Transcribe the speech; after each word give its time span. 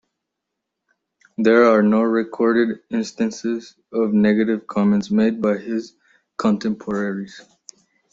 There 1.37 1.65
are 1.65 1.83
no 1.83 2.01
recorded 2.01 2.79
instances 2.89 3.75
of 3.93 4.15
negative 4.15 4.65
comments 4.65 5.11
made 5.11 5.43
by 5.43 5.59
his 5.59 5.95
contemporaries. 6.37 7.39